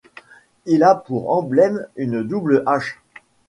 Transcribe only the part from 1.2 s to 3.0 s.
emblème une double hache.